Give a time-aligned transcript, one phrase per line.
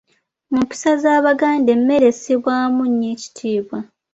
[0.51, 3.77] Mu mpisa z'Abaganda emmere essibwamu nnyo ekitiibwa.